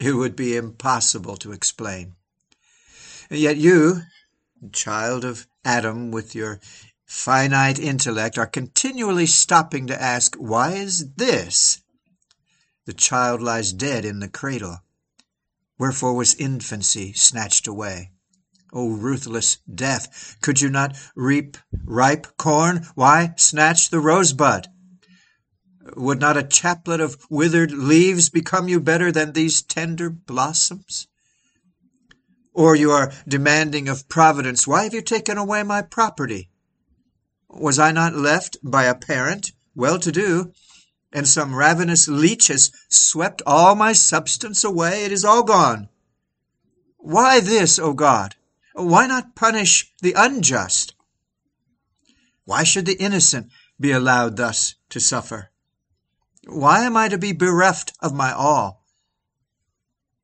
it 0.00 0.12
would 0.12 0.34
be 0.34 0.56
impossible 0.56 1.36
to 1.38 1.52
explain. 1.52 2.14
And 3.30 3.38
yet 3.38 3.56
you, 3.56 4.02
child 4.72 5.24
of 5.24 5.46
Adam 5.64 6.10
with 6.10 6.34
your 6.34 6.60
finite 7.04 7.78
intellect, 7.78 8.36
are 8.38 8.46
continually 8.46 9.26
stopping 9.26 9.86
to 9.86 10.02
ask, 10.02 10.36
why 10.36 10.72
is 10.72 11.14
this? 11.14 11.82
The 12.84 12.92
child 12.92 13.42
lies 13.42 13.72
dead 13.72 14.04
in 14.04 14.20
the 14.20 14.28
cradle. 14.28 14.78
Wherefore 15.78 16.14
was 16.14 16.34
infancy 16.34 17.12
snatched 17.12 17.66
away? 17.66 18.12
O 18.72 18.90
ruthless 18.90 19.58
death, 19.72 20.36
could 20.42 20.60
you 20.60 20.68
not 20.68 20.96
reap 21.14 21.56
ripe 21.84 22.36
corn? 22.36 22.86
Why 22.94 23.34
snatch 23.36 23.90
the 23.90 24.00
rosebud? 24.00 24.68
Would 25.96 26.20
not 26.20 26.36
a 26.36 26.42
chaplet 26.42 27.00
of 27.00 27.16
withered 27.30 27.72
leaves 27.72 28.28
become 28.28 28.68
you 28.68 28.80
better 28.80 29.10
than 29.10 29.32
these 29.32 29.62
tender 29.62 30.10
blossoms? 30.10 31.06
Or 32.58 32.74
you 32.74 32.90
are 32.90 33.12
demanding 33.28 33.88
of 33.88 34.08
Providence, 34.08 34.66
Why 34.66 34.82
have 34.82 34.92
you 34.92 35.00
taken 35.00 35.38
away 35.38 35.62
my 35.62 35.80
property? 35.80 36.50
Was 37.48 37.78
I 37.78 37.92
not 37.92 38.16
left 38.16 38.56
by 38.64 38.86
a 38.86 38.96
parent, 38.96 39.52
well 39.76 40.00
to 40.00 40.10
do, 40.10 40.52
and 41.12 41.28
some 41.28 41.54
ravenous 41.54 42.08
leech 42.08 42.48
has 42.48 42.72
swept 42.88 43.42
all 43.46 43.76
my 43.76 43.92
substance 43.92 44.64
away? 44.64 45.04
It 45.04 45.12
is 45.12 45.24
all 45.24 45.44
gone. 45.44 45.88
Why 46.96 47.38
this, 47.38 47.78
O 47.78 47.92
God? 47.92 48.34
Why 48.74 49.06
not 49.06 49.36
punish 49.36 49.92
the 50.02 50.14
unjust? 50.16 50.96
Why 52.44 52.64
should 52.64 52.86
the 52.86 53.00
innocent 53.00 53.52
be 53.78 53.92
allowed 53.92 54.36
thus 54.36 54.74
to 54.88 54.98
suffer? 54.98 55.52
Why 56.48 56.80
am 56.80 56.96
I 56.96 57.08
to 57.08 57.18
be 57.18 57.30
bereft 57.30 57.92
of 58.00 58.12
my 58.12 58.32
all? 58.32 58.77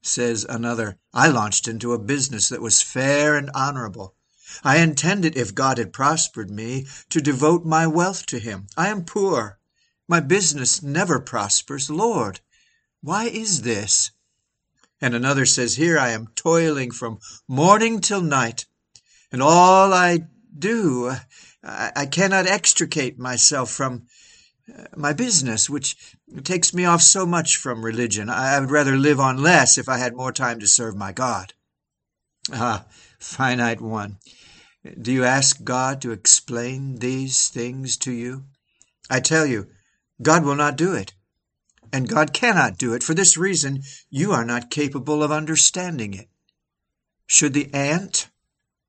Says 0.07 0.45
another, 0.47 0.99
I 1.15 1.29
launched 1.29 1.67
into 1.67 1.95
a 1.95 1.99
business 1.99 2.51
that 2.51 2.61
was 2.61 2.83
fair 2.83 3.37
and 3.37 3.51
honorable. 3.55 4.15
I 4.63 4.77
intended, 4.77 5.35
if 5.35 5.55
God 5.55 5.79
had 5.79 5.95
prospered 5.95 6.51
me, 6.51 6.87
to 7.09 7.23
devote 7.23 7.65
my 7.65 7.87
wealth 7.87 8.27
to 8.27 8.39
him. 8.39 8.67
I 8.77 8.89
am 8.89 9.07
poor. 9.07 9.59
My 10.07 10.21
business 10.21 10.83
never 10.83 11.21
prospers. 11.21 11.89
Lord, 11.89 12.41
why 13.01 13.25
is 13.25 13.63
this? 13.63 14.11
And 15.01 15.15
another 15.15 15.47
says, 15.47 15.77
Here 15.77 15.99
I 15.99 16.11
am 16.11 16.29
toiling 16.35 16.91
from 16.91 17.19
morning 17.49 18.03
till 18.03 18.21
night, 18.21 18.67
and 19.33 19.43
all 19.43 19.95
I 19.95 20.21
do, 20.57 21.17
I, 21.63 21.93
I 21.97 22.07
cannot 22.07 22.47
extricate 22.47 23.19
myself 23.19 23.71
from 23.71 24.07
my 24.97 25.13
business, 25.13 25.69
which 25.69 26.17
takes 26.43 26.73
me 26.73 26.85
off 26.85 27.03
so 27.03 27.27
much 27.27 27.57
from 27.57 27.85
religion. 27.85 28.31
I 28.31 28.59
would 28.59 28.71
rather 28.71 28.97
live 28.97 29.21
on 29.21 29.43
less 29.43 29.77
if 29.77 29.89
I 29.89 29.99
had 29.99 30.17
more 30.17 30.33
time 30.33 30.61
to 30.61 30.67
serve 30.67 30.97
my 30.97 31.13
God. 31.13 31.53
Ah, 32.53 32.87
finite 33.19 33.81
one, 33.81 34.19
do 35.01 35.13
you 35.13 35.25
ask 35.25 35.65
God 35.65 36.01
to 36.03 36.13
explain 36.13 36.97
these 36.97 37.49
things 37.49 37.97
to 37.99 38.13
you? 38.13 38.45
I 39.11 39.21
tell 39.21 39.47
you, 39.47 39.69
God 40.23 40.45
will 40.45 40.55
not 40.55 40.77
do 40.77 40.95
it. 40.95 41.15
And 41.93 42.09
God 42.09 42.33
cannot 42.33 42.79
do 42.79 42.93
it. 42.95 43.03
For 43.03 43.15
this 43.15 43.37
reason, 43.37 43.83
you 44.11 44.33
are 44.33 44.45
not 44.45 44.71
capable 44.71 45.23
of 45.23 45.31
understanding 45.31 46.15
it. 46.15 46.29
Should 47.27 47.55
the 47.55 47.73
ant 47.73 48.29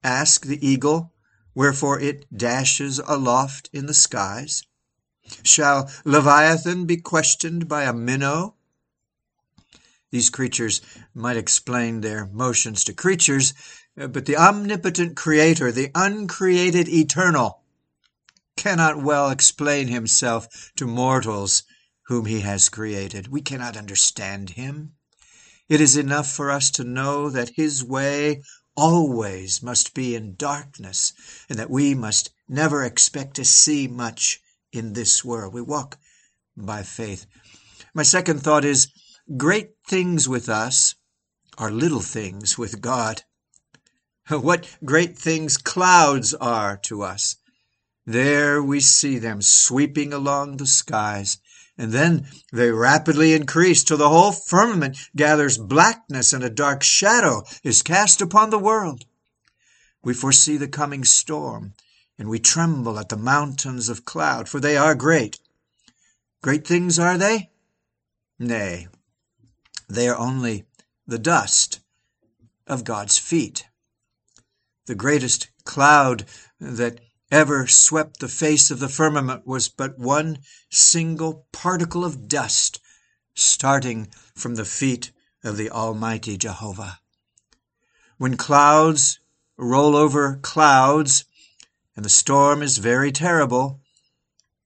ask 0.03 0.45
the 0.45 0.65
eagle 0.65 1.13
wherefore 1.53 1.99
it 1.99 2.25
dashes 2.35 2.99
aloft 2.99 3.69
in 3.71 3.85
the 3.85 3.93
skies? 3.93 4.63
Shall 5.43 5.89
Leviathan 6.03 6.85
be 6.85 6.97
questioned 6.97 7.67
by 7.67 7.83
a 7.83 7.93
minnow? 7.93 8.55
These 10.11 10.29
creatures 10.29 10.81
might 11.13 11.35
explain 11.35 12.01
their 12.01 12.27
motions 12.27 12.83
to 12.83 12.93
creatures, 12.93 13.53
uh, 13.99 14.07
but 14.07 14.25
the 14.27 14.37
omnipotent 14.37 15.15
Creator, 15.15 15.71
the 15.71 15.91
uncreated 15.95 16.87
eternal, 16.87 17.63
cannot 18.55 19.01
well 19.01 19.29
explain 19.29 19.87
himself 19.87 20.71
to 20.75 20.85
mortals 20.85 21.63
whom 22.03 22.25
he 22.25 22.41
has 22.41 22.69
created. 22.69 23.27
We 23.27 23.41
cannot 23.41 23.75
understand 23.75 24.51
him. 24.51 24.93
It 25.67 25.81
is 25.81 25.97
enough 25.97 26.31
for 26.31 26.51
us 26.51 26.69
to 26.71 26.83
know 26.83 27.29
that 27.31 27.55
his 27.55 27.83
way 27.83 28.43
always 28.77 29.63
must 29.63 29.93
be 29.93 30.15
in 30.15 30.35
darkness, 30.35 31.13
and 31.49 31.57
that 31.57 31.69
we 31.71 31.95
must 31.95 32.29
never 32.47 32.83
expect 32.83 33.35
to 33.37 33.43
see 33.45 33.87
much 33.87 34.39
in 34.75 34.93
this 34.93 35.23
world. 35.23 35.53
We 35.53 35.61
walk 35.61 35.97
by 36.57 36.83
faith. 36.83 37.25
My 37.93 38.03
second 38.03 38.41
thought 38.41 38.65
is 38.65 38.87
great 39.37 39.71
things 39.87 40.27
with 40.27 40.49
us 40.49 40.95
are 41.57 41.71
little 41.71 42.01
things 42.01 42.57
with 42.57 42.81
God. 42.81 43.23
What 44.29 44.77
great 44.83 45.17
things 45.17 45.57
clouds 45.57 46.33
are 46.33 46.77
to 46.83 47.03
us. 47.03 47.37
There 48.05 48.61
we 48.61 48.79
see 48.81 49.17
them 49.17 49.41
sweeping 49.41 50.13
along 50.13 50.57
the 50.57 50.67
skies, 50.67 51.37
and 51.77 51.91
then 51.91 52.27
they 52.53 52.71
rapidly 52.71 53.33
increase 53.33 53.83
till 53.83 53.97
the 53.97 54.09
whole 54.09 54.31
firmament 54.31 54.97
gathers 55.15 55.57
blackness 55.57 56.33
and 56.33 56.43
a 56.43 56.49
dark 56.49 56.83
shadow 56.83 57.43
is 57.63 57.81
cast 57.81 58.21
upon 58.21 58.49
the 58.49 58.59
world. 58.59 59.05
We 60.03 60.13
foresee 60.13 60.57
the 60.57 60.67
coming 60.67 61.03
storm, 61.03 61.73
and 62.17 62.29
we 62.29 62.39
tremble 62.39 62.97
at 62.97 63.09
the 63.09 63.17
mountains 63.17 63.89
of 63.89 64.05
cloud, 64.05 64.47
for 64.47 64.59
they 64.59 64.77
are 64.77 64.95
great. 64.95 65.39
Great 66.41 66.65
things 66.65 66.97
are 66.99 67.17
they? 67.17 67.49
Nay, 68.39 68.87
they 69.87 70.07
are 70.07 70.17
only 70.17 70.65
the 71.07 71.19
dust 71.19 71.79
of 72.67 72.83
God's 72.83 73.17
feet. 73.17 73.67
The 74.85 74.95
greatest 74.95 75.49
cloud 75.63 76.25
that 76.59 76.99
ever 77.31 77.67
swept 77.67 78.19
the 78.19 78.27
face 78.27 78.71
of 78.71 78.79
the 78.79 78.89
firmament 78.89 79.45
was 79.45 79.67
but 79.67 79.97
one 79.97 80.39
single 80.69 81.47
particle 81.51 82.05
of 82.05 82.27
dust 82.27 82.79
starting 83.33 84.07
from 84.35 84.55
the 84.55 84.65
feet 84.65 85.11
of 85.43 85.57
the 85.57 85.69
Almighty 85.69 86.37
Jehovah. 86.37 86.99
When 88.17 88.37
clouds 88.37 89.19
roll 89.57 89.95
over 89.95 90.39
clouds, 90.41 91.25
and 91.95 92.03
the 92.03 92.09
storm 92.09 92.61
is 92.61 92.77
very 92.77 93.11
terrible, 93.11 93.81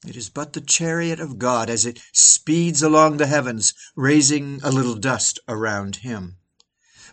it 0.06 0.16
is 0.16 0.30
but 0.30 0.54
the 0.54 0.62
chariot 0.62 1.20
of 1.20 1.38
God 1.38 1.70
as 1.70 1.86
it 1.86 2.02
speeds 2.14 2.82
along 2.82 3.18
the 3.18 3.28
heavens, 3.28 3.74
raising 3.96 4.62
a 4.64 4.72
little 4.72 4.96
dust 4.96 5.40
around 5.48 5.98
him. 5.98 6.38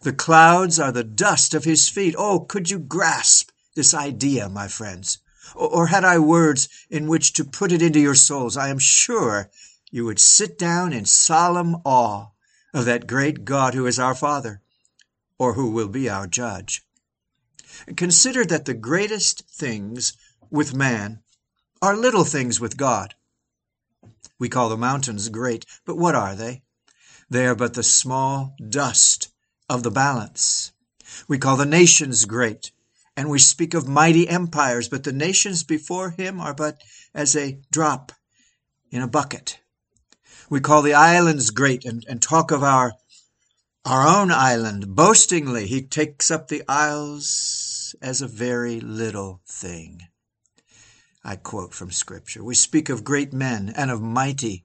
The 0.03 0.13
clouds 0.13 0.79
are 0.79 0.93
the 0.93 1.03
dust 1.03 1.53
of 1.53 1.65
his 1.65 1.89
feet. 1.89 2.15
Oh, 2.17 2.41
could 2.41 2.71
you 2.71 2.79
grasp 2.79 3.51
this 3.75 3.93
idea, 3.93 4.49
my 4.49 4.69
friends? 4.69 5.19
Or 5.55 5.89
had 5.89 6.05
I 6.05 6.19
words 6.19 6.69
in 6.89 7.09
which 7.09 7.33
to 7.35 7.45
put 7.45 7.73
it 7.73 7.83
into 7.83 7.99
your 7.99 8.15
souls, 8.15 8.57
I 8.57 8.69
am 8.69 8.79
sure 8.79 9.51
you 9.91 10.05
would 10.05 10.21
sit 10.21 10.59
down 10.59 10.93
in 10.93 11.07
solemn 11.07 11.77
awe 11.85 12.29
of 12.73 12.85
that 12.85 13.07
great 13.09 13.45
God 13.45 13.75
who 13.75 13.87
is 13.87 13.99
our 13.99 14.15
Father, 14.15 14.63
or 15.39 15.55
who 15.55 15.71
will 15.71 15.89
be 15.89 16.09
our 16.09 16.27
judge. 16.27 16.86
Consider 17.97 18.45
that 18.45 18.65
the 18.65 18.75
greatest 18.75 19.49
things 19.49 20.13
with 20.51 20.75
man 20.75 21.23
are 21.83 21.97
little 21.97 22.25
things 22.25 22.61
with 22.61 22.77
God. 22.77 23.15
We 24.39 24.49
call 24.49 24.69
the 24.69 24.77
mountains 24.77 25.29
great, 25.29 25.65
but 25.85 25.97
what 25.97 26.15
are 26.15 26.35
they? 26.35 26.63
They 27.31 27.47
are 27.47 27.55
but 27.55 27.75
the 27.75 27.83
small 27.83 28.55
dust 28.69 29.29
of 29.69 29.83
the 29.83 29.91
balance. 29.91 30.73
We 31.27 31.39
call 31.39 31.57
the 31.57 31.67
nations 31.67 32.25
great, 32.25 32.71
and 33.17 33.31
we 33.31 33.39
speak 33.39 33.75
of 33.75 33.89
mighty 33.89 34.29
empires, 34.29 34.89
but 34.89 35.05
the 35.05 35.13
nations 35.13 35.65
before 35.65 36.11
him 36.11 36.41
are 36.41 36.55
but 36.55 36.81
as 37.15 37.35
a 37.35 37.59
drop 37.71 38.13
in 38.91 39.03
a 39.03 39.09
bucket. 39.09 39.59
We 40.49 40.61
call 40.61 40.83
the 40.83 40.95
islands 40.95 41.51
great 41.51 41.85
and, 41.85 42.05
and 42.09 42.23
talk 42.23 42.51
of 42.51 42.63
our 42.63 42.93
our 43.87 44.05
own 44.05 44.33
island 44.33 44.97
boastingly. 44.97 45.69
He 45.69 45.81
takes 45.81 46.29
up 46.33 46.49
the 46.49 46.65
isles 46.69 47.95
as 48.03 48.21
a 48.21 48.27
very 48.27 48.81
little 48.81 49.41
thing. 49.47 50.01
I 51.23 51.37
quote 51.37 51.73
from 51.73 51.93
Scripture. 51.93 52.43
We 52.43 52.57
speak 52.57 52.89
of 52.89 53.05
great 53.05 53.33
men 53.33 53.73
and 53.77 53.93
of 53.93 54.03
mighty, 54.03 54.65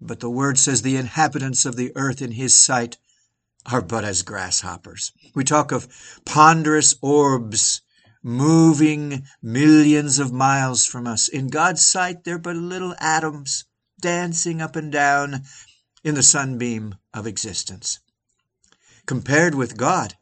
but 0.00 0.20
the 0.20 0.30
word 0.30 0.58
says 0.58 0.82
the 0.82 0.96
inhabitants 0.96 1.64
of 1.66 1.74
the 1.74 1.90
earth 1.96 2.22
in 2.22 2.30
his 2.30 2.56
sight 2.56 2.98
are 3.70 3.82
but 3.82 4.04
as 4.04 4.22
grasshoppers. 4.22 5.10
We 5.34 5.42
talk 5.42 5.72
of 5.72 5.88
ponderous 6.24 6.94
orbs 7.02 7.82
moving 8.22 9.24
millions 9.42 10.20
of 10.20 10.32
miles 10.32 10.86
from 10.86 11.08
us. 11.08 11.26
In 11.26 11.48
God's 11.48 11.84
sight, 11.84 12.22
they're 12.22 12.38
but 12.38 12.54
little 12.54 12.94
atoms 13.00 13.64
dancing 14.00 14.60
up 14.60 14.76
and 14.76 14.92
down 14.92 15.42
in 16.04 16.14
the 16.14 16.22
sunbeam 16.22 16.94
of 17.12 17.26
existence. 17.26 17.98
Compared 19.06 19.54
with 19.54 19.76
God, 19.76 20.14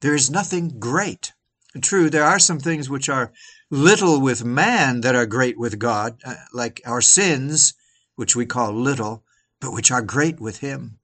there 0.00 0.14
is 0.14 0.30
nothing 0.30 0.80
great. 0.80 1.32
True, 1.80 2.10
there 2.10 2.24
are 2.24 2.38
some 2.38 2.58
things 2.58 2.90
which 2.90 3.08
are 3.08 3.32
little 3.70 4.20
with 4.20 4.44
man 4.44 5.02
that 5.02 5.14
are 5.14 5.26
great 5.26 5.58
with 5.58 5.78
God, 5.78 6.18
uh, 6.24 6.34
like 6.52 6.80
our 6.84 7.00
sins, 7.00 7.74
which 8.16 8.34
we 8.34 8.46
call 8.46 8.72
little, 8.72 9.24
but 9.60 9.72
which 9.72 9.90
are 9.90 10.02
great 10.02 10.40
with 10.40 10.58
Him. 10.58 10.98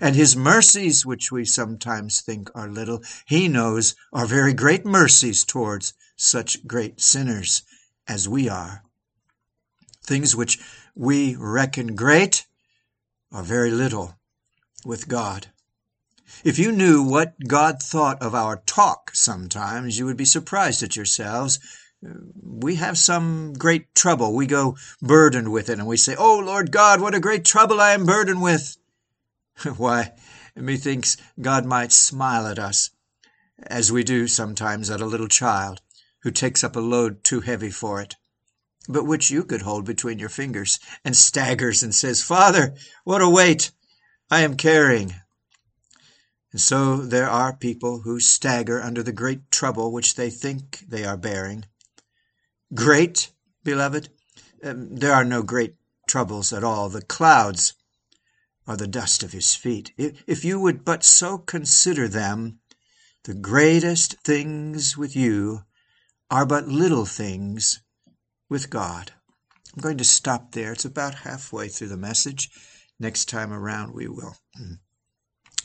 And 0.00 0.14
His 0.14 0.36
mercies, 0.36 1.04
which 1.04 1.32
we 1.32 1.44
sometimes 1.44 2.20
think 2.20 2.50
are 2.54 2.68
little, 2.68 3.02
He 3.26 3.48
knows 3.48 3.96
are 4.12 4.26
very 4.26 4.52
great 4.52 4.84
mercies 4.84 5.44
towards 5.44 5.94
such 6.16 6.66
great 6.66 7.00
sinners 7.00 7.62
as 8.06 8.28
we 8.28 8.48
are. 8.48 8.84
Things 10.02 10.36
which 10.36 10.60
we 10.94 11.34
reckon 11.34 11.96
great 11.96 12.46
are 13.32 13.42
very 13.42 13.70
little 13.70 14.14
with 14.84 15.08
God. 15.08 15.48
If 16.44 16.58
you 16.58 16.70
knew 16.70 17.02
what 17.02 17.34
God 17.46 17.82
thought 17.82 18.20
of 18.22 18.34
our 18.34 18.58
talk 18.66 19.10
sometimes, 19.14 19.98
you 19.98 20.04
would 20.06 20.16
be 20.16 20.24
surprised 20.24 20.82
at 20.82 20.96
yourselves. 20.96 21.58
We 22.42 22.74
have 22.76 22.98
some 22.98 23.54
great 23.54 23.94
trouble. 23.94 24.34
We 24.34 24.46
go 24.46 24.76
burdened 25.00 25.50
with 25.50 25.70
it, 25.70 25.78
and 25.78 25.86
we 25.86 25.96
say, 25.96 26.14
Oh, 26.16 26.38
Lord 26.38 26.70
God, 26.70 27.00
what 27.00 27.14
a 27.14 27.20
great 27.20 27.44
trouble 27.44 27.80
I 27.80 27.92
am 27.92 28.04
burdened 28.04 28.42
with. 28.42 28.76
Why, 29.76 30.12
methinks 30.54 31.16
God 31.40 31.64
might 31.64 31.92
smile 31.92 32.46
at 32.46 32.58
us, 32.58 32.90
as 33.58 33.90
we 33.90 34.04
do 34.04 34.28
sometimes 34.28 34.90
at 34.90 35.00
a 35.00 35.06
little 35.06 35.28
child 35.28 35.80
who 36.20 36.30
takes 36.30 36.62
up 36.62 36.76
a 36.76 36.80
load 36.80 37.24
too 37.24 37.40
heavy 37.40 37.70
for 37.70 38.02
it, 38.02 38.16
but 38.88 39.04
which 39.06 39.30
you 39.30 39.44
could 39.44 39.62
hold 39.62 39.84
between 39.84 40.18
your 40.18 40.28
fingers, 40.28 40.78
and 41.04 41.16
staggers 41.16 41.82
and 41.82 41.94
says, 41.94 42.22
Father, 42.22 42.74
what 43.04 43.22
a 43.22 43.28
weight 43.28 43.70
I 44.30 44.40
am 44.42 44.56
carrying. 44.56 45.14
And 46.56 46.60
so 46.62 46.96
there 46.96 47.28
are 47.28 47.54
people 47.54 48.00
who 48.00 48.18
stagger 48.18 48.80
under 48.80 49.02
the 49.02 49.12
great 49.12 49.50
trouble 49.50 49.92
which 49.92 50.14
they 50.14 50.30
think 50.30 50.86
they 50.88 51.04
are 51.04 51.18
bearing. 51.18 51.66
Great, 52.74 53.30
beloved? 53.62 54.08
Um, 54.64 54.96
there 54.96 55.12
are 55.12 55.22
no 55.22 55.42
great 55.42 55.74
troubles 56.08 56.54
at 56.54 56.64
all. 56.64 56.88
The 56.88 57.02
clouds 57.02 57.74
are 58.66 58.78
the 58.78 58.86
dust 58.86 59.22
of 59.22 59.32
his 59.32 59.54
feet. 59.54 59.92
If 59.98 60.46
you 60.46 60.58
would 60.58 60.82
but 60.82 61.04
so 61.04 61.36
consider 61.36 62.08
them, 62.08 62.60
the 63.24 63.34
greatest 63.34 64.14
things 64.24 64.96
with 64.96 65.14
you 65.14 65.64
are 66.30 66.46
but 66.46 66.68
little 66.68 67.04
things 67.04 67.82
with 68.48 68.70
God. 68.70 69.12
I'm 69.74 69.82
going 69.82 69.98
to 69.98 70.04
stop 70.04 70.52
there. 70.52 70.72
It's 70.72 70.86
about 70.86 71.16
halfway 71.16 71.68
through 71.68 71.88
the 71.88 71.98
message. 71.98 72.48
Next 72.98 73.26
time 73.28 73.52
around, 73.52 73.92
we 73.92 74.08
will. 74.08 74.38